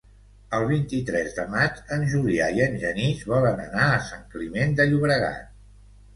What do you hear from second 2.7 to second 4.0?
Genís volen anar